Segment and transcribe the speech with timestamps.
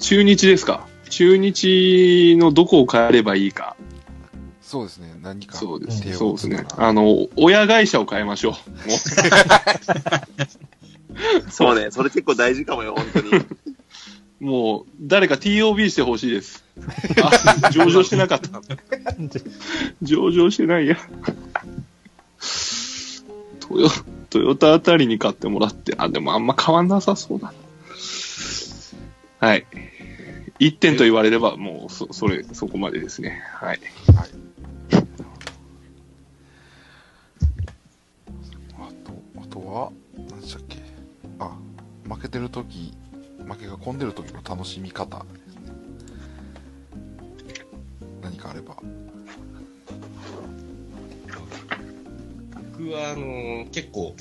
[0.00, 0.86] 中日ですか？
[1.10, 3.76] 中日のどこを変えればいいか。
[4.60, 6.12] そうですね、何かそうですね。
[6.12, 8.52] そうですねあの、親会社を変えましょう。
[8.52, 8.56] も
[11.50, 13.28] そうね、それ結構大事かもよ、本当に。
[14.40, 16.64] う、もう誰か TOB してほしいです。
[17.22, 18.60] あ、上場してなかった。
[20.02, 20.98] 上場してないや。
[23.60, 23.88] トヨ、
[24.30, 27.52] トヨタあたりに買ってもらって、あ、でもあんま変わんなさそうだな。
[29.40, 29.66] はい。
[30.58, 33.42] 1点と言われれば、もう、そ、それ、そこまでですね。
[33.52, 33.80] はい。
[34.16, 34.30] はい。
[38.78, 40.78] あと、あとは、何でしたっけ？
[41.38, 41.56] あ、
[42.08, 42.94] 負けてる時
[43.46, 45.72] 負けが込んでる時の楽しみ方ですね。
[48.22, 48.76] 何かあれば。
[52.78, 54.14] 僕は、あのー結構、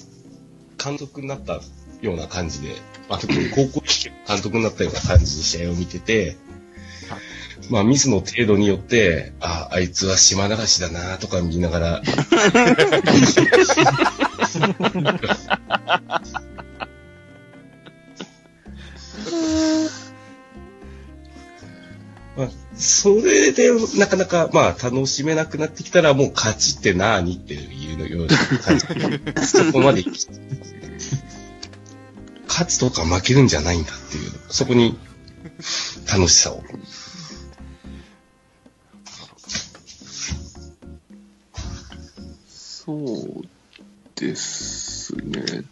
[0.84, 1.62] 監督になった
[2.02, 2.76] ような感じで、
[3.10, 3.82] まあ、特に高校
[4.28, 6.38] 監督になったような感じで試合を見てて、
[7.70, 12.02] まあ、ミスの程度によって、あ、あいつは島流しだなとか見ながら、
[22.38, 28.86] まあ、それで、なかなか、まあ、楽しめなくなってきたら、もう勝ちって何っていうような感じ、
[29.48, 30.27] そこまで行き
[32.56, 34.98] 勝つとか負けるんじゃないんだっていう、そこに
[36.10, 36.64] 楽しさを。
[42.48, 43.42] そう
[44.16, 45.66] ですね。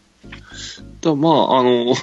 [0.99, 1.95] だまあ、あの、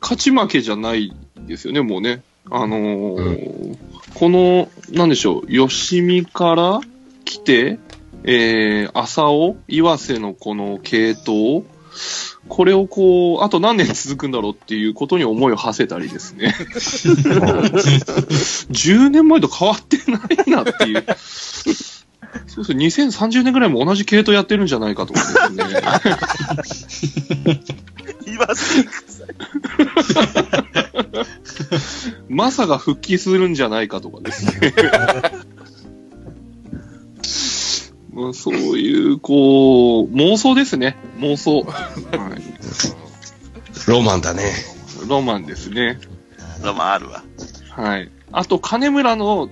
[0.00, 1.12] 勝ち負けじゃない
[1.48, 2.22] ですよね、もうね。
[2.48, 3.78] あのー
[4.14, 6.80] この、なんでしょう、吉見から
[7.24, 7.80] 来て、
[8.22, 11.64] えー、浅尾、岩瀬のこの系統、
[12.48, 16.54] これをこう、あと何年続くんだろうっていうことに思いを馳せたりですね。
[18.70, 21.04] 10年前と変わってないなっていう。
[22.46, 25.64] そうですね、2030年ぐらいも同じ系統やってるんじゃないかとかですね。
[28.24, 29.30] 言わせてください。
[32.28, 34.72] マサが復帰するんじゃないかとかですね。
[38.12, 40.96] まあ、そういう、こう、妄想ですね。
[41.18, 41.62] 妄想。
[41.62, 41.90] は
[42.36, 42.42] い、
[43.88, 44.42] ロマンだね。
[45.08, 45.98] ロマンですね。
[46.62, 47.22] ロマンあるわ。
[47.70, 48.10] はい。
[48.32, 49.48] あと、金村の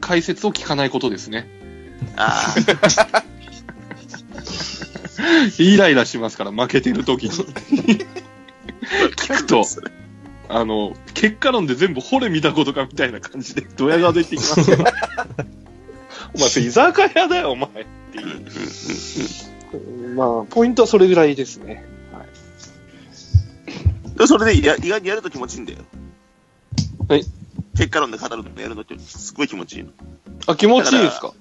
[0.00, 1.48] 解説を聞かないことですね。
[2.16, 2.54] あ
[5.58, 7.30] イライラしますから、負けてる時に。
[9.16, 9.64] 聞くと、
[10.48, 14.70] あの、結果論で全部惚れ見たことかみたいな感じで、ドヤ顔で言ってきます。
[16.34, 17.68] お前、そ れ居酒屋だよ、お前。
[17.68, 17.72] っ
[18.12, 20.14] ていう。
[20.14, 21.84] まあ、ポイントはそれぐらいですね。
[24.18, 24.26] あ。
[24.26, 25.78] それでや意外にやると気持ちいいんだよ。
[27.08, 27.24] はい。
[27.76, 29.90] 結果論で語るのやるのってすごい気持ちいいの。
[30.46, 31.32] あ、気持ちいいですか？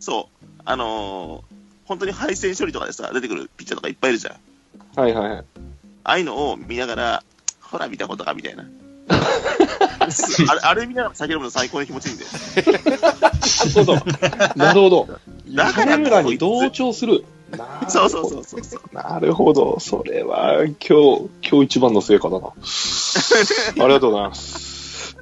[0.00, 0.46] そう。
[0.64, 1.52] あのー
[1.84, 4.30] 本当に配線処理とかでさ、出てくるピッチャーとかいっぱいいるじゃ
[4.96, 4.98] ん。
[5.00, 5.44] はいはいはい。
[6.04, 7.24] ああいうのを見ながら、
[7.60, 8.64] ほら見たことかみたいな。
[10.48, 12.30] あれあれ見ながら酒飲むの最高に気持ちいいんだよ。
[13.56, 13.94] なるほど。
[14.56, 15.08] なるほど。
[15.54, 17.24] だから金村に同調する。
[17.50, 18.94] なるほどそうそうそうそうそう。
[18.94, 19.78] なるほど。
[19.78, 20.80] それは、今日、
[21.48, 22.48] 今日一番の成果だな。
[22.48, 22.52] あ
[23.88, 25.16] りがとうございます。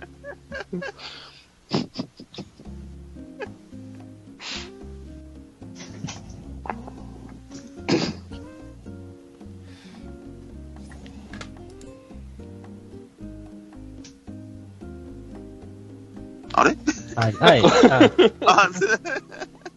[16.61, 16.77] あれ？
[17.17, 17.63] はい、はい。
[17.91, 18.11] あ
[18.47, 18.69] あ、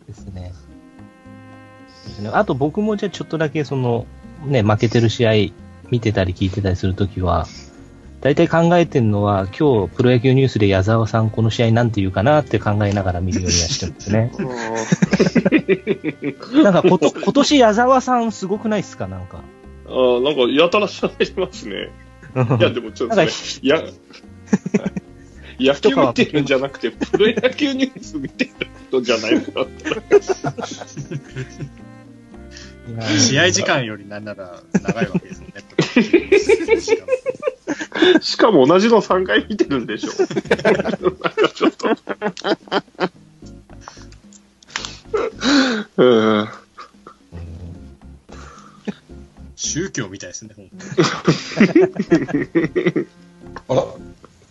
[0.08, 0.54] ですね。
[2.08, 4.06] ですねあと僕もじゃあちょっとだけその、
[4.46, 5.32] ね、負けてる試合
[5.90, 7.48] 見てたり聞いてたりするときは、
[8.22, 14.32] 大体考えてるのは、今日プロ野球ニュースで矢沢さんこの試合なんて言うかなって考えながら見るようにはしてますね。
[16.64, 19.08] なんかこと、今年矢沢さんすごくないっすか？
[19.08, 19.40] なんか。
[19.88, 21.90] ああ、なんか、やたら喋りますね。
[22.60, 23.84] いや、でもちょっとなんねか、や、
[25.60, 28.52] 野球見てるんじゃなくて、プロ野球ニュース見てる
[28.90, 29.66] 人じゃないか
[33.18, 35.64] 試合時間よりなんなら長いわけです もんね。
[38.22, 40.10] しかも同じの3回見てるんでしょ。
[40.64, 40.92] なんか
[41.54, 41.96] ちょっと。
[45.98, 46.48] うん。
[49.56, 50.88] 宗教みたいですね、本当に。
[53.70, 53.84] あら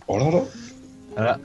[0.07, 0.41] あらら？
[1.15, 1.39] あら。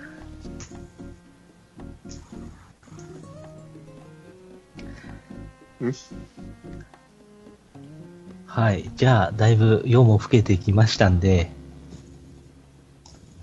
[8.46, 8.90] はい。
[8.96, 11.50] じゃあ、だいぶ夜も更けてきましたんで、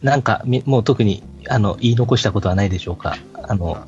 [0.01, 3.17] なんか、みもう特に、あの、言い残したことはないでしょうか？
[3.33, 3.87] あの、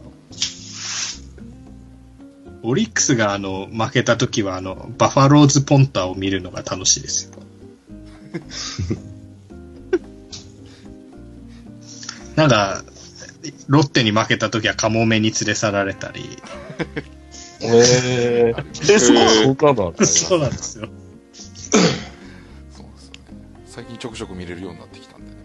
[2.63, 7.31] オリックスがあの、負けた時はあの、バファローズポンターを見るのが楽しいですよ。
[12.37, 12.83] なんか、
[13.67, 16.37] ロッテに負けた時はカモメに連れ去られたり、
[17.61, 19.23] えー、え、そうな
[19.87, 20.29] んですよ。
[20.29, 20.91] そうですよね。
[23.65, 25.37] 最近ちょくちょく見れるようになってきたんでね、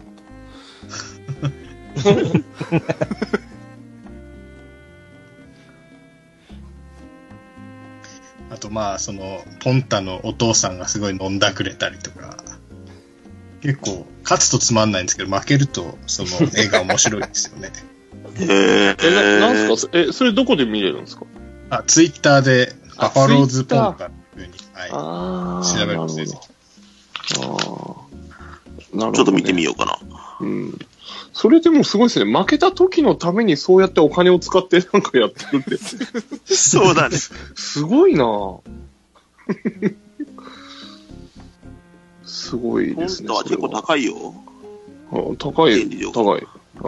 [8.51, 12.37] あとまあ、その、ポンタのお父さんがすごい飲んだくれたりとか、
[13.61, 17.71] 結構、勝つとつまんないんですけど、負けると、その、 映画面白いですよね。
[18.39, 19.97] へーえ、ななんすか？
[19.97, 21.25] え、それどこで見れるんですか？
[21.69, 24.89] あ、ツイッターで、バファローズポンタっていうふうに、はい。
[24.91, 25.77] ああ。
[25.79, 26.39] 調べると出てきあ
[27.41, 27.45] あ。
[27.45, 27.97] なるほ
[28.95, 29.11] ど、ね。
[29.15, 29.99] ちょっと見てみようかな。
[30.41, 30.77] うん。
[31.33, 32.31] それでもすごいですね。
[32.31, 35.77] 負けた時のためにそうやってお金を使って なんかやってるって。
[36.55, 37.17] そうだね。
[37.55, 38.59] すごいなぁ
[42.33, 43.27] すごいですね。
[43.27, 44.33] タは結構高いよ。
[45.11, 46.41] あ高い、高い。
[46.41, 46.83] ああ。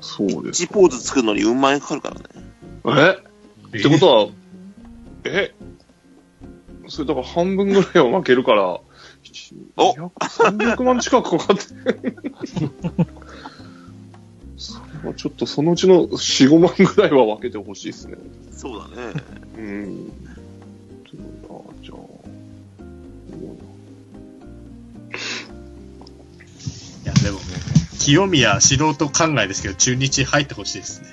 [0.00, 3.16] そうです1ポーズ作るのにうん万円かかるからね。
[3.72, 3.78] え？
[3.78, 4.28] ってことは、
[5.24, 5.52] え？
[6.86, 8.82] それだから半分ぐらいは負けるから、お
[9.76, 11.64] 200 300万近くかかって。
[14.56, 18.16] それはちょっとそのうちの4、5万ぐらいは分けてほしいですね。
[18.52, 19.12] そうだね。
[19.56, 20.12] うん。
[27.04, 27.44] いや、でもね、
[27.98, 31.08] 清宮素人考えですけど、中日入ってほしいですね。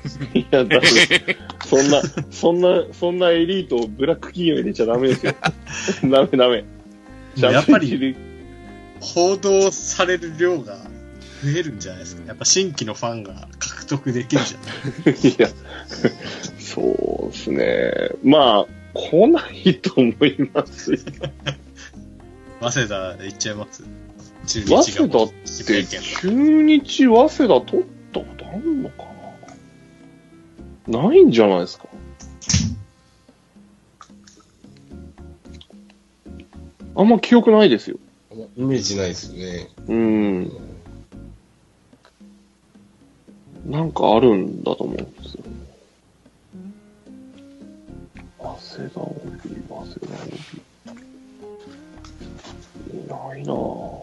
[0.34, 0.80] いや、だ
[1.66, 5.34] そんな、そんな、そんなエリートをブラック企業に入れちゃダメですよ。
[6.04, 6.64] ダ メダメ。
[7.36, 8.16] やっぱり
[9.00, 10.76] 報道される量が
[11.42, 12.22] 増えるんじゃないですか。
[12.26, 14.58] やっぱ新規のファンが獲得できるじゃ
[15.10, 15.48] ない いや、
[16.58, 17.92] そうですね。
[18.22, 20.98] まあ、来ないと思いますよ。
[22.60, 23.82] 早稲田行っちゃいます？
[24.46, 29.04] 中早日が稲田って、中日早稲田取ったことあるのか
[30.86, 31.02] な？
[31.08, 31.88] ないんじゃないですか？
[36.96, 37.96] あんま記憶ないですよ。
[38.56, 39.68] イメージないですよね。
[39.88, 40.50] うん。
[43.66, 45.44] なんかあるんだと思うんですよ。
[48.38, 49.20] 早稲田 OB、
[49.68, 50.62] 早稲田 OB。
[52.88, 54.00] いないなぁ。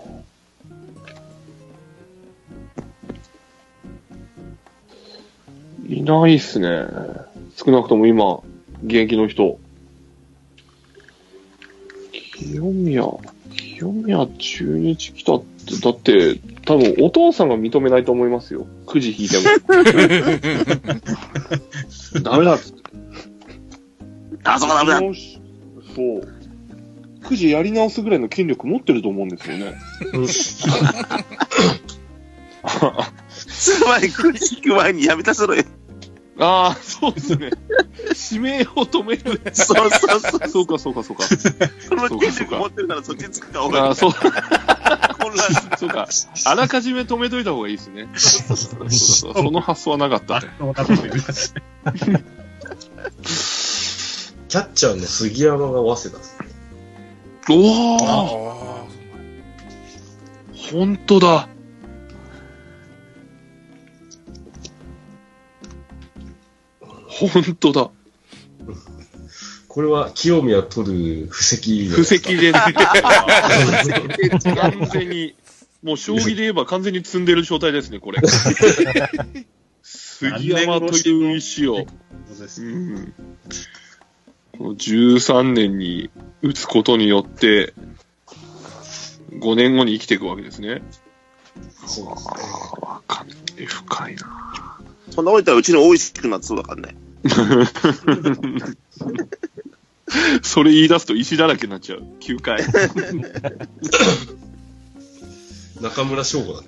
[5.88, 6.86] いないっすね。
[7.56, 8.42] 少なくとも今、
[8.84, 9.60] 現役の人。
[12.12, 13.04] 清宮、
[13.56, 15.48] 清宮中日来たって、
[15.82, 18.68] だって、多分お父さんが認めないと思いますよ。
[18.86, 19.44] くじ引いても。
[22.22, 22.82] ダメだっつって。
[24.44, 25.00] あ、そこダメだ。
[25.00, 25.08] そ
[26.18, 26.37] う。
[27.28, 29.76] くじやり直すぐらいの権力持ってると思うんですよね。
[33.28, 35.64] つまり、くじ引く前にやめたせろよ。
[36.40, 37.50] ああ、そうですね。
[38.32, 39.42] 指名を止める。
[39.54, 40.50] そうそうそう。
[40.50, 40.66] そう。
[40.68, 41.24] か、そうか、そうか。
[41.90, 43.96] この権力持ってるならそっちにつくか分かるああ、。
[43.96, 44.22] そう、混
[45.36, 45.78] 乱する。
[45.78, 46.08] そうか。
[46.46, 48.08] あらかじめ止めといた方がいいですね。
[48.16, 50.42] その発想はなかった。
[50.42, 56.47] キャッチャーの杉山が早稲田ですね。
[57.50, 58.88] おあおあ、
[60.72, 61.48] 本当だ。
[67.08, 67.90] 本当だ。
[69.68, 72.72] これは清宮取る布石布石で、完
[74.92, 75.36] 全に、
[75.84, 78.20] もう将棋で言えば完全に積んでる状態ですね、これ。
[79.84, 81.86] 杉山という石を、
[82.36, 83.14] そうん、
[84.60, 86.10] 13年に
[86.42, 87.74] 打つことによって、
[89.34, 90.82] 5年後に生きていくわけですね。
[91.86, 92.34] そうですね。
[92.82, 93.38] わかんない。
[93.66, 94.80] 深いな。
[95.12, 96.96] そんなこと言ったらうちの大石君なってそうだからね。
[100.42, 102.04] それ言い出すと石だらけになっちゃう。
[102.20, 102.64] 9回。
[105.82, 106.64] 中村翔吾だ。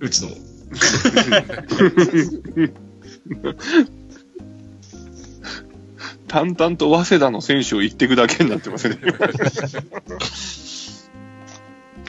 [0.00, 0.30] うちの。
[6.34, 8.98] 淡々と早稲田の選手を言っていくだけになってますね。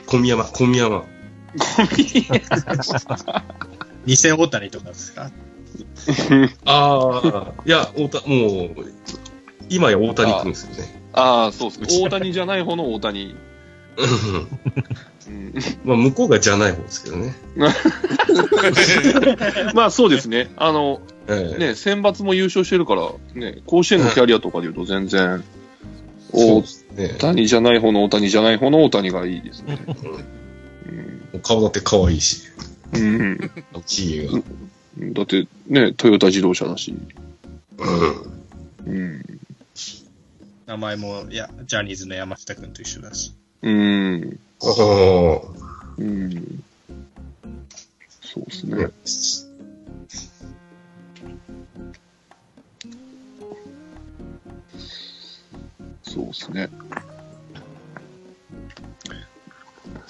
[0.08, 1.05] 小宮山、小宮山。
[4.08, 5.29] 偽大谷とかですか？
[6.65, 8.70] ああ、いや、大谷、もう、
[9.70, 11.03] 今や大谷君ですよね。
[11.13, 11.88] ああ、そうですね。
[12.08, 13.36] 大谷じゃない方の大谷。
[15.86, 17.36] まあ、向こうがじゃない方ですけどね。
[19.75, 20.50] まあそうですね。
[20.58, 25.44] あの、ええね、選抜も優勝してるから、ね、甲子園のキャリアとかで言うと全然、
[26.32, 26.63] 大。
[27.20, 29.79] 谷じゃない方の大谷じゃない方の大谷がいいですね。
[31.44, 32.44] 顔だって可愛いし、
[32.94, 33.51] うん。
[33.86, 34.34] ヒゲが。
[34.98, 36.96] うん、だってね、トヨタ自動車だし。
[38.86, 38.94] うん。
[38.94, 39.24] うん。
[40.65, 43.34] 名前も、いや、ジャニーズの山下くんと一緒だし。
[43.62, 44.39] うん。
[44.62, 45.41] ああ。
[45.98, 46.63] うん。
[48.22, 48.88] そうですね
[56.16, 56.70] そうですね。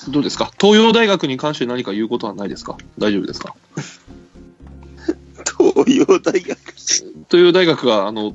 [0.10, 0.52] どうですか？
[0.62, 2.78] 東洋大学に関して何か言うことはないですか？
[3.00, 3.56] 大丈夫ですか？
[5.58, 6.58] 東洋大学。
[7.32, 8.34] 東洋大学が、あの、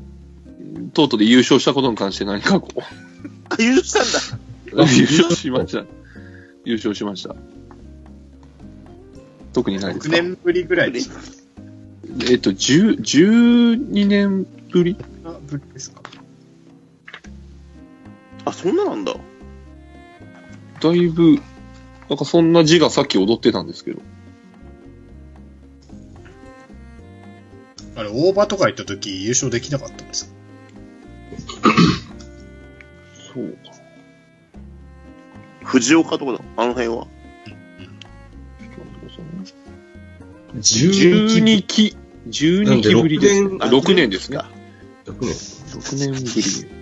[0.94, 2.80] トートで優勝したことに関して何かこう、
[3.50, 4.84] あ、優勝したんだ。
[4.92, 5.84] 優勝しました。
[6.64, 7.36] 優勝しました。
[9.52, 11.00] 特にないです6か年ぶりぐらいで
[12.30, 14.96] えっと、10 12年ぶり？
[15.24, 15.99] あぶりですか？
[18.44, 19.14] あ、そんななんだ。
[20.80, 21.38] だいぶ、
[22.08, 24.00] なんかそんな字がさっき踊ってたんですけど。
[27.96, 30.32] あれ、大場とか行った時優勝できなかったんですか？
[33.34, 33.58] そうか。
[35.64, 36.40] 藤岡とかだ。
[36.56, 37.06] あの辺は
[40.56, 43.42] ？12期、12期ぶりです。
[43.42, 44.38] なんで6年ですね。
[45.04, 45.30] 6年。
[45.30, 46.79] 6年ぶり。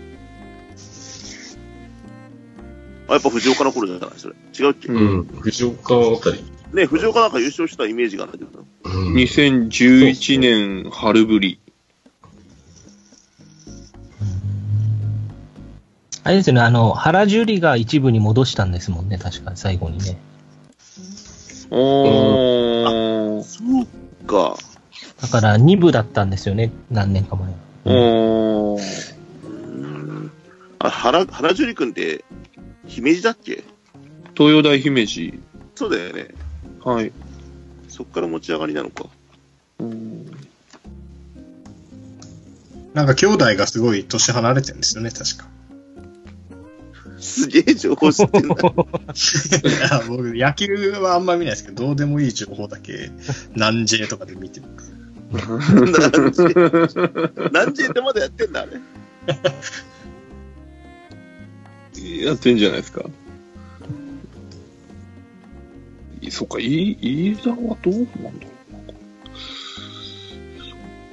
[3.09, 4.35] あ、やっぱ藤岡の頃じゃないそれ。
[4.59, 5.25] 違うっけ、うん。
[5.25, 6.45] 藤岡あたり。
[6.75, 8.65] ね藤岡なんか優勝したイメージがあるんだけど。
[8.85, 9.15] うん。
[9.15, 11.59] 2011年春ぶり。
[16.25, 20.19] あれですよね、あの、原樹里が一部に戻したんですもんね、確か最後にね。
[21.71, 23.43] おー。
[23.43, 24.57] そうか。
[25.23, 27.57] だから2部だったんですよね、何年か前は。
[27.85, 29.15] おー。
[29.45, 30.31] うん
[30.81, 32.25] あ、原、原樹里くんって、
[32.89, 33.63] 姫路だっけ？
[34.37, 35.35] 東洋大姫路。
[35.75, 36.29] そうだよね。
[36.85, 37.13] はい。
[37.89, 39.07] そっから持ち上がりなのか。
[39.81, 40.27] うん
[42.95, 45.47] なんか兄弟がすごい年離れてるんですよね、確か。
[47.21, 48.55] すげえ情報知ってんだ。
[48.57, 53.11] いや、僕、野球はあんま見ないですけど、どうでもいい情報だけ、
[53.55, 54.67] 南 J とかで見てる。
[55.31, 56.55] 何時
[57.53, 58.73] 何時ってまだやってんだ、あれ。
[62.25, 63.05] やってんじゃないですか。
[66.21, 68.95] いそっか、い飯田はどうなんだろうな。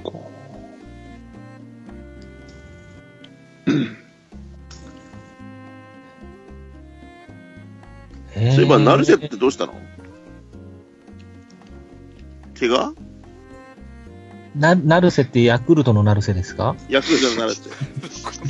[0.02, 0.18] そっか。
[8.34, 9.74] そういえば、ナルセってどうしたの？
[12.58, 12.94] 怪我？
[14.56, 16.74] な、ナルセってヤクルトのナルセですか？
[16.88, 17.60] ヤクルトのナルセ。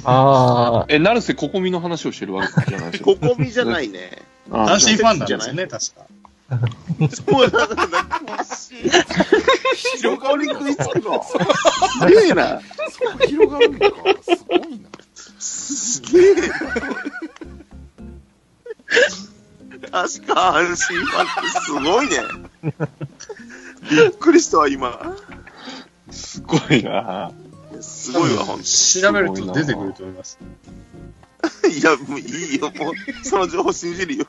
[0.04, 3.10] ああ、 え、成瀬ここみの話をしてるわけじゃないですか。
[3.10, 4.22] ここみじゃないね。
[4.50, 6.06] あ阪神ファンなんですよね、確か。
[6.48, 7.66] そうなんだ、
[8.38, 8.90] 惜しい。
[9.98, 11.25] 広がり食いつくの。
[11.25, 12.60] すげえな。
[12.90, 13.86] そこ広がるんか。
[14.20, 14.88] すごいな。
[15.40, 16.42] すげえな。
[19.90, 22.16] 確か阪神ファンってすごいね。
[23.90, 25.16] びっくりしたわ、今。
[26.48, 27.32] すごいな
[27.80, 28.64] すごいわ、ほんと。
[28.64, 30.38] 調べると出てくると思います。
[31.68, 34.26] いや、もういいよ、もう、その情報信じるよ。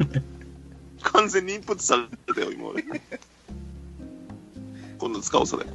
[1.02, 2.84] 完全にインプットされてたよ、今俺。
[4.98, 5.66] 今度使おう、それ。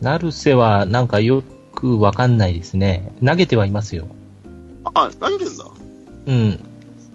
[0.00, 1.42] ナルセはなんかよ
[1.74, 3.12] くわかんないですね。
[3.24, 4.06] 投げてはいますよ。
[4.94, 5.64] あ、投げてんだ。
[6.26, 6.60] うん。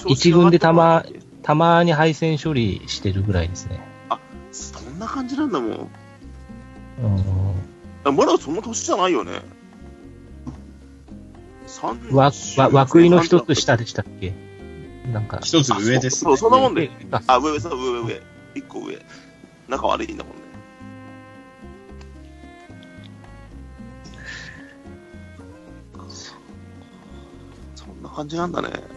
[0.07, 1.03] 一軍でたま、
[1.45, 3.79] たまに配線処理してるぐらいですね。
[4.51, 5.89] そんな感じなんだもん。
[7.03, 7.53] うん。
[8.03, 9.43] あまだそんな年じゃないよね。
[11.67, 12.31] 30わ、
[12.71, 14.33] わ、涌井の一つ下でしたっけ？
[15.13, 15.37] なんか。
[15.43, 16.89] 一つ上です、そう、そんなもんで。
[17.11, 18.21] ああ、上上、そう、上上上。
[18.55, 18.97] 一個上。
[19.67, 20.41] 仲悪いんだもんね。
[27.75, 28.94] そんな感じなんだね。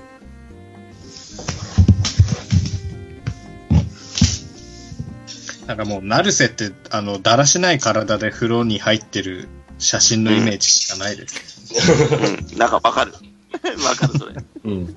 [5.69, 11.77] なんかもう、ナルセって、あの、だらしない体で風呂に入ってる写真のイメージしかないです。
[12.53, 13.13] うん、 なんかわかる。
[13.85, 14.35] わかる、それ。
[14.65, 14.97] うん。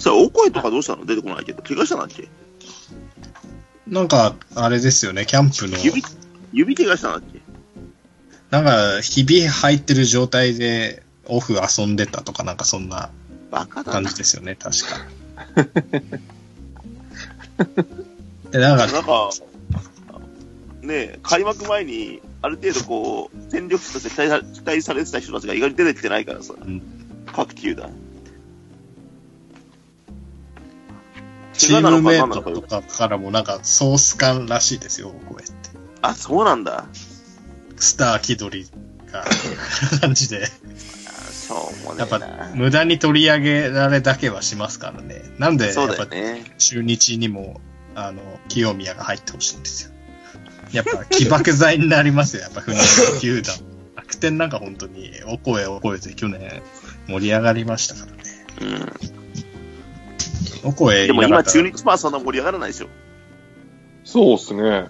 [0.00, 1.06] さあ、お声とかどうしたの？
[1.06, 1.62] 出てこないけど。
[1.62, 2.28] 怪我したんだっけ
[3.90, 6.02] なんか、あれですよね、キャンプの、指、
[6.52, 7.40] 指怪我したんだっけ？
[8.50, 13.10] なんか、ひび入ってる状態で、オフ遊んでたとか、なんかそんな
[13.84, 14.14] 感じ。
[14.16, 15.06] ですよね、確か。
[18.50, 19.30] で、なんか、なんか、
[20.82, 26.80] ねえ、開幕前に、ある程度こう、戦力として期待さ期待されてた人たちが意外に出てきてないからさ、ん
[27.26, 27.90] 各球団。
[31.58, 35.70] チームメイトとかからもなんかソース感らしいですよ、こうやって。
[36.00, 36.86] あ、そうなんだ。
[37.76, 38.66] スター気取り
[39.12, 39.24] が、
[40.00, 40.44] 感じで。
[40.44, 42.20] あしょうもねやっぱ
[42.54, 45.22] 無駄に取り上げられだけはしますからね。
[45.38, 46.44] なんで、やっぱ、ね。
[46.58, 47.60] 中日にも、
[47.94, 49.92] あの、清宮が入ってほしいんですよ。
[50.72, 52.82] やっぱ、起爆剤になりますよ、やっぱ、船の
[53.20, 53.56] 球団。
[53.96, 56.62] 楽天なんか本当に、お声お声で去年
[57.08, 58.22] 盛り上がりましたからね。
[58.60, 59.27] うん。
[60.64, 62.88] お声でも今、中日ファンそんな盛り上がらないでしょ。
[64.04, 64.88] そうっすね。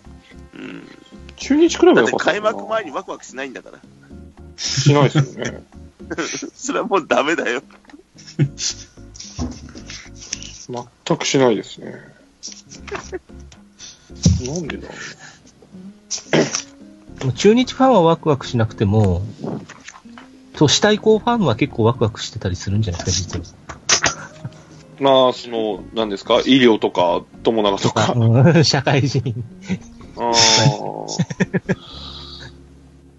[0.55, 0.89] うん。
[1.37, 3.79] 中日クラブだって開幕前にワクワクしないんだから。
[4.57, 5.63] しないですよね。
[6.55, 7.63] それはもうダメだよ。
[11.07, 11.95] 全くしないですね。
[14.47, 14.95] なんでだろ
[17.19, 19.23] でも中日ファンはワクワクしなくても、
[20.55, 23.78] 都市対抗ファンは結構ワクワクしてたりするんじゃないですか、実は。
[25.01, 28.13] まあ、その、何ですか、医療とか、友永とか。
[28.15, 29.45] うん 社会人。
[30.17, 30.35] あー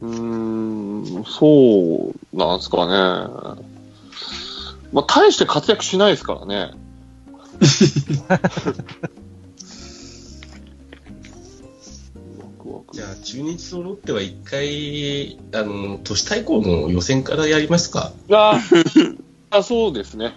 [0.02, 2.94] うーん、そうなんですかね。
[4.92, 6.72] まあ、大して活躍しないですからね。
[12.92, 18.12] じゃあ、中日とロッテは一回、あの、都市対抗の予選からやりますか。
[18.32, 18.60] あ
[19.52, 20.34] あ、そうですね。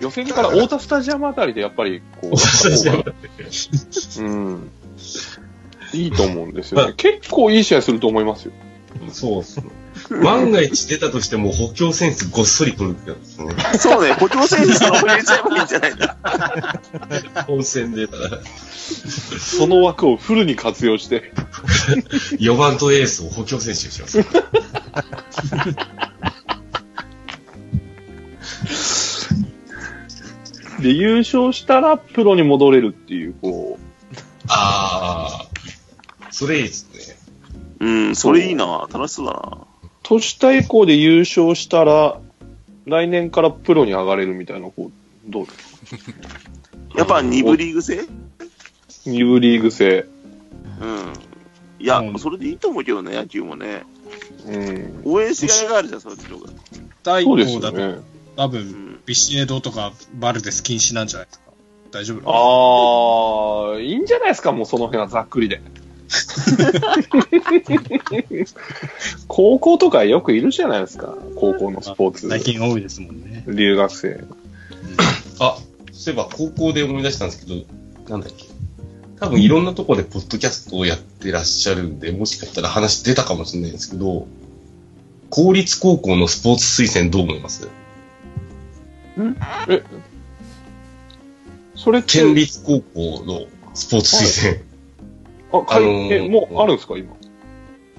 [0.00, 2.34] 予選から太田スタジアムあたりでやっぱり、こう、
[4.22, 4.70] うん。
[5.92, 6.94] いいと思うんですよね。
[6.96, 8.52] 結構いい試合すると思いますよ。
[9.12, 9.66] そうっすね。
[10.22, 13.54] 万が一出たとしても補強選手ごっそり取るってやつですね。
[13.78, 16.16] そうね、補強選手その入れちゃえばいいんじゃないか。
[17.46, 18.40] 本戦出たら。
[19.38, 21.32] その枠をフルに活用して。
[22.38, 24.18] 4番とエースを補強選手にします。
[30.80, 33.78] で、優勝したらプロに戻れるっていう、こ
[34.48, 35.48] ああ、
[36.30, 37.00] それいいですね。
[37.80, 38.88] うん、それいいな。
[38.92, 39.58] 楽しそうだな。
[39.82, 42.18] う、都市対抗で優勝したら、
[42.86, 45.46] 来年からプロに上がれるみたいな、こう、どう？
[45.46, 45.52] で
[45.86, 46.12] すか
[46.96, 48.06] やっぱ2部リーグ制
[49.06, 50.06] 二部リーグ制。
[50.80, 51.12] うん。
[51.78, 53.84] いやう、んそれでいいと思うけどね、野球もね。
[54.46, 55.02] うん。
[55.04, 56.52] 応援しがいがあるじゃん、そっちの方が。
[57.02, 57.98] 大そうです号だと、よね。
[58.36, 59.00] 多分、うん。
[59.06, 61.44] ビシエドとかバルデス禁止なんじゃないですか。
[61.92, 63.72] 大丈夫？
[63.74, 65.60] ああ、いいんじゃないですか、もうその辺はざっくりで。
[69.28, 72.28] 高校とかよくいるじゃないですか、高校のスポーツ。
[72.28, 73.44] 最近多いですもんね。
[73.48, 74.24] 留学生。
[75.38, 75.56] あ、
[75.92, 77.62] そういえば高校で思い出したんですけど、
[78.08, 78.46] なんだっけ。
[79.20, 84.26] 多分いろんなところでポッドキャストをやってらっしゃるんで、もしかしたら話出たかもしれないんですけど、
[85.28, 87.68] 公立高校のスポーツ推薦どう思います？
[89.68, 89.82] え、
[91.74, 94.60] それって、県立高校のスポーツ推
[95.50, 95.62] 薦。
[95.62, 97.16] あ、かいあのーえ、もうあるんですか、今？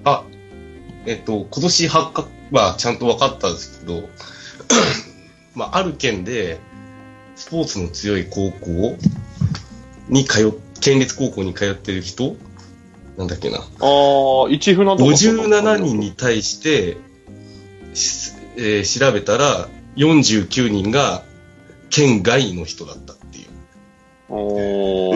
[0.04, 0.24] あ、
[1.06, 4.04] えっと、今年発覚はちゃんと分かったんですけど、
[5.56, 6.60] まあ、ある県で、
[7.36, 8.97] スポーツの強い高校
[10.10, 12.36] に通っ、県立高校に通ってる人
[13.17, 13.58] なんだっけな。
[13.58, 15.04] ああ、一船とか。
[15.04, 16.97] 57人に対して、
[17.93, 21.24] しえー調べたら、49人が
[21.90, 23.48] 県外の人だったっていう。
[24.30, 25.14] お。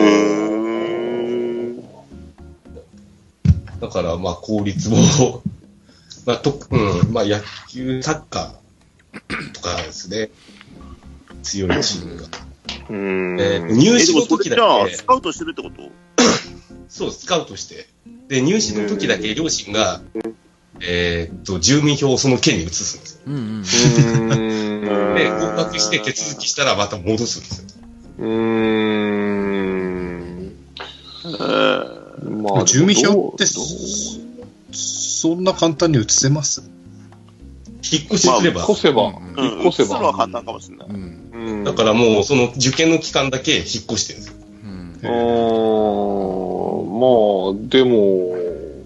[3.80, 4.98] だから、まあ、公立も、
[6.26, 10.30] まあ、と、うん、まあ、野球、サッカーとかですね。
[11.44, 12.24] 強いチームが。
[12.90, 13.40] うーん。
[13.40, 15.92] えー入試の時だじゃあ、けス、カウトしてるってこと？
[16.90, 17.88] そう、スカウトして。
[18.28, 20.02] で、入試の時だけ両親が、
[20.82, 23.20] えーっと、住民票をその県に移すんですよ。
[23.28, 24.64] うんうん。
[24.86, 27.65] で、合格して手続きしたらまた戻すんですよ。
[28.19, 28.28] うー
[30.12, 30.56] ん。
[31.26, 31.95] えー
[32.41, 33.45] まあ、住民票って
[34.71, 36.69] そんな簡単に移せます？
[37.91, 38.62] 引っ越しすれば。
[38.62, 39.04] 引っ越せば、
[39.38, 40.17] 引っ越せ移すのはば。
[40.19, 40.88] 簡単かもしれない。
[40.89, 41.21] うん。
[41.34, 44.36] うんだからもう、その受験の期間だけ引っ越してるんですよ。
[44.63, 45.10] うんうー
[46.86, 47.08] ん、ま
[47.60, 48.36] あ、でも、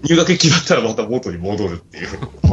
[0.03, 2.07] 入学決まったらまた元に戻るっていう。
[2.43, 2.47] う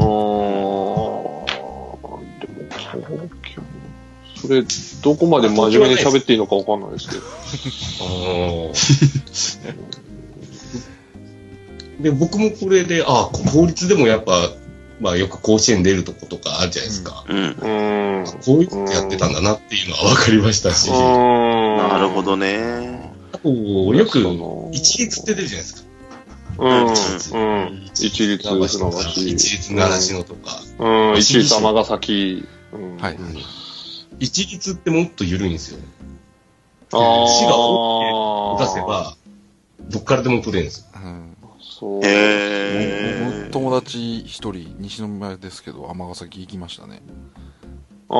[4.47, 4.65] それ、
[5.03, 7.23] どこまで真面目に喋っていいのかわかんないですけど。
[12.01, 14.51] で、僕もこれで、あ公立でもやっぱ、
[15.01, 17.25] まあよく甲子園出るとことかあるじゃないですか。
[17.29, 17.37] うん。
[17.37, 18.41] うーん。
[18.43, 23.13] こういうことやってたんだなっていうのは分かりましたし、あななるほどね。
[23.43, 23.49] と、
[23.95, 25.87] よく、の一律って出るじゃないですか。
[26.59, 26.87] うん。
[26.89, 27.91] うん。
[27.95, 29.23] 一律船とか橋。
[29.23, 30.63] 一律習志野とか。
[30.79, 31.19] うん。
[31.19, 32.45] 一律尼崎。
[32.73, 32.97] うん。
[32.97, 33.19] はい。
[34.19, 35.79] うん一律ってもっと緩いんですよ。
[36.93, 37.29] ああ。
[37.29, 39.17] 市が OK 出せば、
[39.91, 40.87] どっからでも取れるんですよ。
[40.95, 41.37] うん。
[41.61, 42.01] そう。
[42.03, 43.51] へ僕ー。
[43.51, 47.03] 友達一人、西宮ですけど、尼崎行きましたね。
[48.09, 48.19] あへ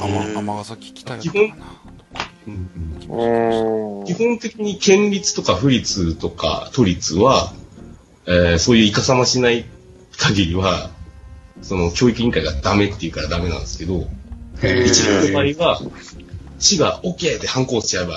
[0.00, 1.64] 尼ー尼崎来たよ基本かな。
[4.06, 7.52] 基本的に県立とか府立とか都立は、
[8.26, 9.66] えーそういうイカサマしない
[10.16, 10.90] 限りは、
[11.62, 14.06] その教育委員会がダメって言うからダメなんですけど、
[14.62, 15.80] へ一ー律の場合は、
[16.58, 18.14] 市が OK って反抗しちゃえば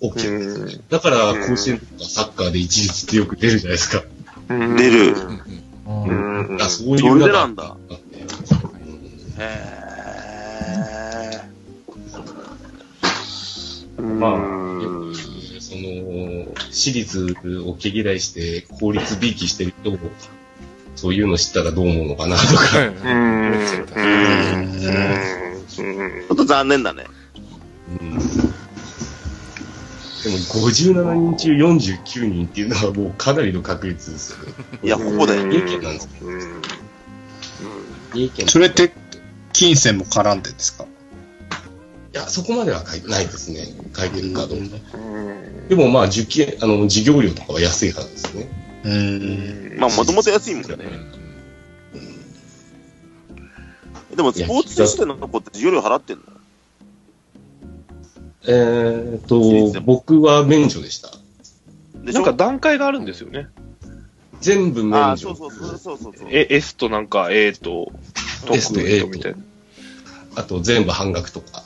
[0.00, 0.82] OK なんですよ。
[0.90, 4.02] だから甲子園とかサッカーで一律ってよく出るじゃないですか。
[4.48, 5.14] うん出る
[5.86, 6.58] うん。
[6.60, 7.64] あそういうのがなんだ。
[7.64, 8.18] あって
[9.38, 9.82] へ
[14.00, 15.14] まあうん
[15.60, 19.98] その、私立を毛嫌いして公立びいきしてる人も、
[20.96, 22.86] そういうの知ったらどう思うのかなとか。
[22.86, 22.92] うん。
[25.76, 27.04] ちょっと残念だね。
[28.00, 28.18] うん
[30.22, 34.52] でも57人中49人っていうのはもうかなりの確率ですよね。
[34.84, 35.44] いや、ここだよ。
[35.46, 36.62] 三重県なんですけど、うん。
[38.14, 38.46] 三重県。
[38.48, 38.92] それって、
[39.52, 40.84] 金銭も絡んでんですか？
[40.84, 40.86] い
[42.12, 43.66] や、そこまでは書いてないですね。
[43.96, 44.76] 書いてるかどうか。
[44.94, 45.68] うん。
[45.68, 48.48] でもまあ、受験、あの、授業料とかは安いはずですね。
[48.84, 49.76] うん。
[49.80, 50.76] まあ、もともと安いもんね。
[54.16, 56.22] でも、スポーツ選手のとこって授業料払ってんの？
[58.44, 61.10] えーっと、僕は免除でした。
[62.04, 62.20] でしょ？
[62.20, 63.48] なんか段階があるんですよね。
[64.40, 65.50] 全部あ免あ、そう除。
[65.50, 66.28] そうそうそうそうそう。
[66.30, 67.92] え、S となんか A と、
[68.44, 69.38] 特 S と A とみたいな。
[70.34, 71.62] あと全部半額とか、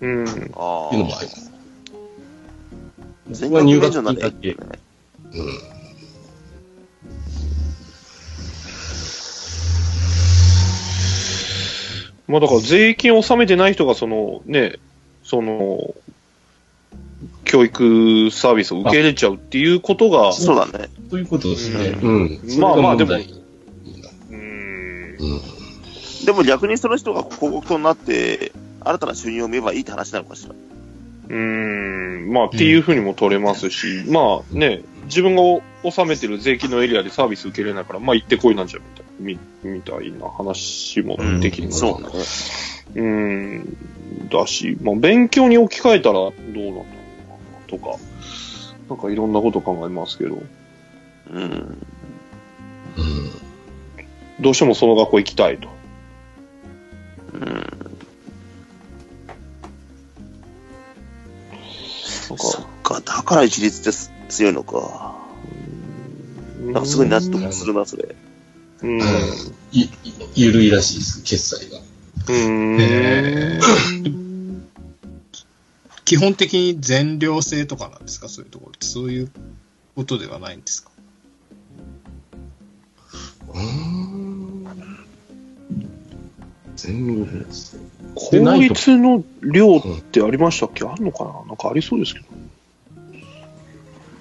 [0.00, 0.24] うん。
[0.24, 0.58] あっていうのあ。
[0.92, 1.50] もあります。
[3.30, 4.52] 全僕は入学金だけ。
[4.52, 5.71] うん。
[12.32, 14.76] まあだから税金を納めてない人がそのね、
[15.22, 15.94] その、
[17.44, 20.88] 教育サービスを受け入れちゃうっていうことが、そうだね。
[21.10, 21.88] ということですね。
[21.88, 22.40] ううん。
[22.58, 23.12] まあまあでも
[24.30, 25.16] うん。
[26.24, 30.54] でも逆にその人が広告塔になって、新たな収入を見ればいいって話なのかしら。
[31.28, 32.30] うん。
[32.32, 35.42] まあっていうふうにも取れますし、まあね、自分が
[35.84, 42.24] 納めてる税金のエリアでサービス受け入れないから、まあ行ってこいなんじゃみたいみみたいな話もできるのかなそうだね。
[42.94, 43.76] うん。
[44.28, 47.96] だし、まあ勉強に置き換えたらどうなんだろうなとか、
[48.88, 50.42] なんかいろんなこと考えますけど、
[51.30, 51.42] うん。
[51.42, 51.82] うん。
[54.40, 55.68] どうしてもその学校行きたいと。
[57.34, 57.81] うん。
[62.22, 62.38] そっ
[62.82, 65.16] か、だから一律ってす強いのか。
[66.60, 68.14] なんかすごい納得するな、それ。
[68.82, 69.00] うん。
[69.72, 69.88] い、い
[70.34, 71.78] ゆるいらしいです、決済が。
[72.28, 72.76] うん。
[72.80, 73.58] へ
[76.04, 78.28] 基本的に全寮制とかなんですか？
[78.28, 78.86] そういうところって。
[78.86, 79.30] そういう
[79.96, 80.90] ことではないんですか？
[83.48, 84.66] うーん。
[86.76, 87.76] 全部です。
[88.14, 90.84] 公立の寮ってありましたっけ？
[90.84, 91.32] あるのかな？
[91.46, 92.26] なんかありそうですけど。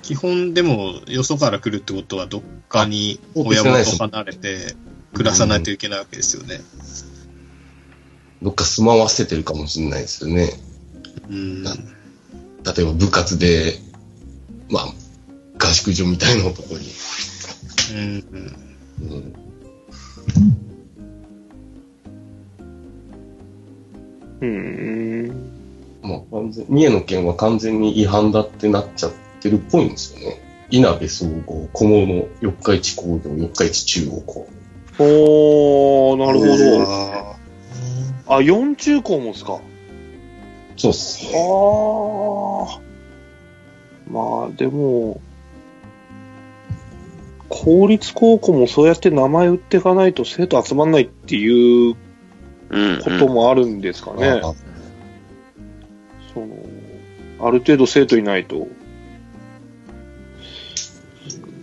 [0.01, 4.75] 基本でもよそから来るってことはどっかに親元離れて
[5.13, 6.61] 暮らさないといけないわけですよね。
[8.41, 10.49] どっか住まわせてるかもしれないですよね。
[11.29, 11.63] うん。
[11.63, 11.71] 例
[12.79, 13.77] えば部活で、
[14.69, 14.87] まあ、
[15.59, 16.87] 合宿所みたいなところに。
[17.93, 18.25] うん。
[19.01, 19.35] うん
[24.41, 25.51] うん。
[26.01, 30.41] まあ、完全三重の県は完全に違反だってなっちゃってるっぽいんですよね。
[30.71, 34.47] 稲部総合、小物、四日市工業、四日市中央校。
[34.99, 36.53] おー、なるほど。
[38.27, 39.59] ああ、四中高もですか？
[40.77, 41.31] そうっすね。
[41.35, 42.79] ああ。
[44.09, 45.21] まあ、でも、
[47.49, 51.97] 公立高校もそうやって名前売っていかないと生徒集まんないっていううん。
[53.03, 54.41] こともあるんですかね。
[54.43, 54.53] あ
[56.33, 56.47] その、
[57.39, 58.67] ある程度生徒いないと。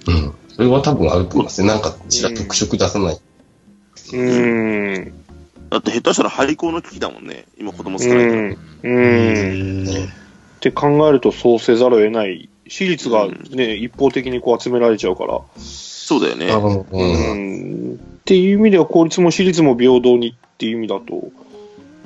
[0.06, 0.34] うん。
[0.48, 1.68] それは多分あると思いますね。
[1.68, 3.14] なんか、ちら特色出さない。
[3.14, 5.12] うーん。
[5.70, 7.44] だって下手したら廃校の危機だもんね。
[7.58, 8.42] 今子供少うないから。
[8.42, 8.56] ん。
[8.82, 9.84] うん。
[9.86, 12.48] って考えるとそうせざるを得ない。
[12.68, 15.40] 私立がね、一方的にこう集められちゃうから。
[15.56, 16.46] そうだよね。
[16.50, 17.92] ううん。
[17.92, 17.94] ん。
[17.94, 21.30] っていう意味では公立も私立も平等にっていう意味だと、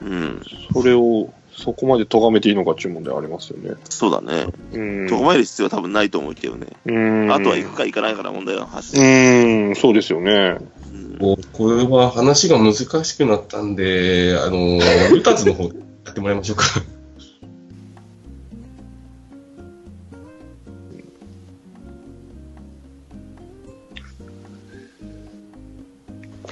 [0.02, 0.42] うん。
[0.74, 3.76] それをそこまで咎めていいのかっていう問題ありますよね。
[3.88, 4.48] そうだね。
[4.74, 5.08] うん。
[5.08, 6.66] とまえる必要は多分ないと思うけどね。
[6.84, 7.32] うん。
[7.32, 9.70] あとは行くか行かないかな問題は発う生。
[9.70, 10.58] ん、そうですよね。
[10.92, 14.80] うんこうこれは話が難しくなったんで、あの、
[15.14, 15.70] ルタズの方や
[16.10, 16.64] ってもらいましょうか。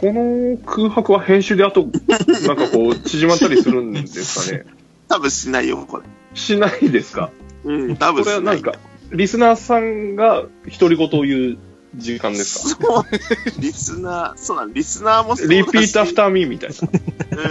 [0.00, 1.82] この空白は編集であと、
[2.46, 4.64] なんかこう、縮まったりするんですかね。
[5.08, 6.04] 多分しないよ、これ。
[6.34, 7.30] しないですか？
[7.64, 8.34] うん、多分しな。
[8.36, 8.78] これはいなんか、
[9.12, 10.44] リスナーさんが
[10.78, 11.58] 独り言を言う
[11.96, 12.84] 時間ですか？
[12.86, 13.04] そう。
[13.60, 16.76] リスナー、そうだ、リスナーもそうだし repeat after me みたいな。
[17.42, 17.46] う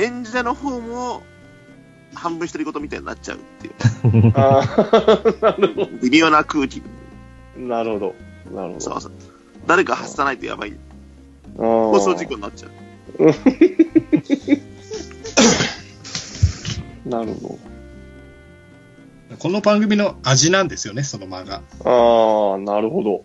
[0.00, 0.02] ん。
[0.02, 1.22] 演者の方も、
[2.14, 3.74] 半分独り言みたいになっちゃうっていう。
[4.34, 6.80] あーなるほ微妙な空気。
[6.80, 6.86] ど。
[7.62, 8.14] なるほど。
[8.54, 8.80] なるほど。
[8.80, 9.12] そうそう。
[9.66, 10.74] 誰か発さないとやばい。
[11.56, 12.70] 放放送事故になっちゃう。
[17.08, 17.58] なるほ
[19.38, 21.62] この番組の味なんですよね、その漫画。
[21.84, 22.52] ど。
[22.52, 23.24] ああ、なるほど。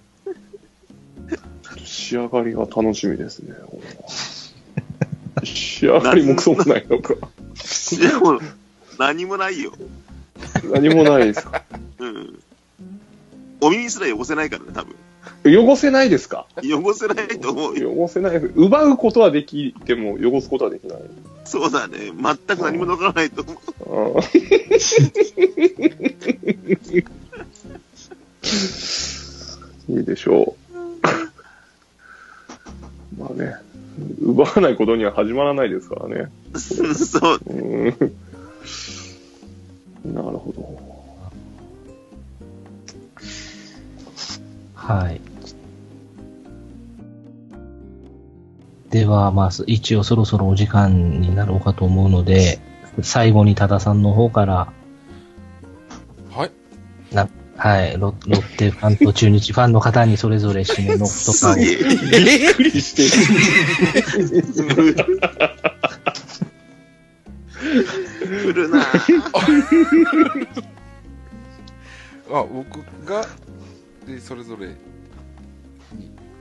[1.86, 3.56] 仕上がりが楽しみですね。
[5.44, 7.16] 仕上がりもクソもないのか。
[7.98, 8.40] でも、
[9.00, 9.74] 何もないよ。
[10.72, 11.64] 何もないですか。
[12.00, 12.40] うん。
[13.62, 14.96] お耳すら汚せないからね、多分。
[15.46, 16.46] 汚せないですか？
[16.64, 17.92] 汚せないと思うよ。
[17.94, 18.38] 汚せない。
[18.38, 20.98] 奪うことはできても汚すことはできない。
[21.46, 22.12] そうだね。
[22.48, 23.54] 全く何も残らないと思
[24.18, 24.20] う。
[29.90, 30.78] いいでしょう。
[33.20, 33.56] まあね、
[34.22, 36.32] 奪わないことには始まらないですからね。
[36.56, 37.40] そう。
[37.48, 37.94] うん
[40.16, 40.91] なるほど。
[44.82, 45.22] はい。
[48.90, 52.60] では、まあ、一応そろそろお時間になろうかと思うので、
[53.02, 54.74] 最後に多田さんの方から、
[56.32, 56.52] はい。
[57.58, 61.56] はい、ロロッテファンと中日ファンの方にそれぞれ締めの言葉を。
[61.56, 63.04] びっくりして
[68.42, 68.92] 来るなぁ
[72.34, 73.28] あ、僕が、
[74.06, 74.76] で、それぞれ、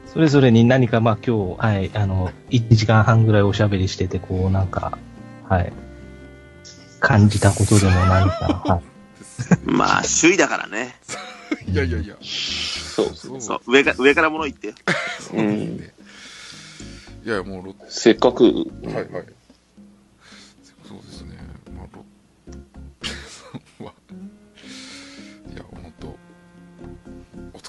[0.07, 4.99] それぞれに何か、まあ今日、はい、あの、1時間半ぐらいおしゃべりしてて、こう、なんか、
[5.49, 5.73] はい、
[7.01, 8.83] 感じたことでも何か、はい。
[9.65, 10.97] まあ、首位だからね。
[11.67, 14.75] いやいやいや、そうそうそう、上か上から物言ってよ。
[15.21, 15.95] そうですね。
[17.25, 19.25] いやいや、もうせっかく、はいはい。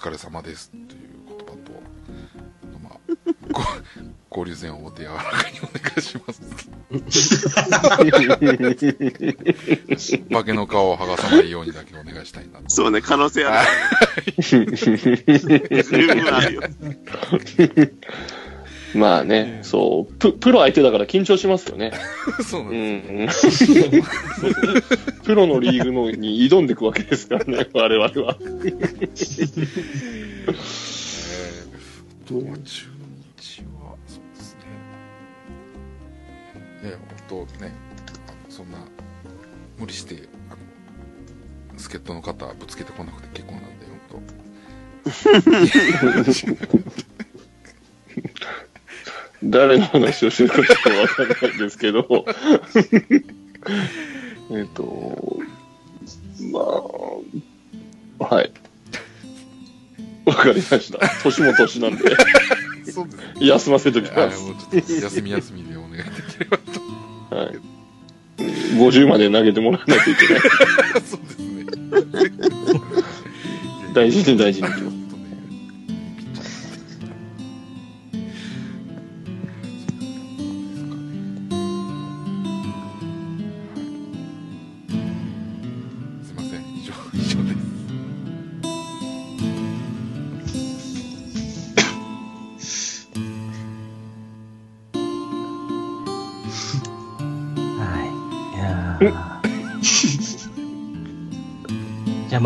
[0.01, 0.87] 疲れ様ですという
[1.27, 1.57] 言葉と、
[2.81, 2.99] まあ、
[4.31, 6.41] 交流戦をお手柔らかにお願いします。
[10.31, 12.69] 化けの皮を剥がさないようにだけお願いしたいなと。
[12.69, 13.69] そうね、可能性ある。
[14.39, 16.61] 十分あるよ。
[18.93, 21.93] まあね、そう、ププロ相手だから緊張しますよね。
[22.43, 23.63] そうなんうです。
[23.63, 24.03] ん。
[25.23, 28.37] プロのリーグのに挑んでいくわけですからね、我々は。
[28.41, 28.77] えー、
[32.27, 32.87] とは中
[33.37, 34.55] 日は、そうです
[36.83, 36.89] ね。
[36.89, 36.97] ね、
[37.29, 37.73] 本当ね、
[38.49, 38.77] そんな、
[39.77, 40.55] 無理して、あ
[41.73, 44.21] の、助っ人の方ぶつけてこなくて結構なんで、本
[49.43, 52.25] 誰の話をしてるかちょっとわかんないんですけど。
[54.51, 55.39] えっと、
[56.51, 58.51] まあ、はい。
[60.25, 60.99] わかりました。
[61.23, 62.03] 年も年なんで、
[62.85, 62.91] 当。
[62.91, 63.23] そうですね。
[63.39, 64.37] 休ませときます。
[64.37, 67.35] あもうちょっと休み休みでお願いできればと。
[67.35, 67.59] はい。
[68.77, 70.41] 50まで投げてもらわないといけない。
[71.05, 71.65] そうですね。
[73.93, 74.90] 大事に大事にいきます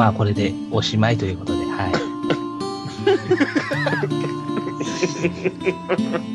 [0.05, 1.93] まあこれでおしまいということで、はい。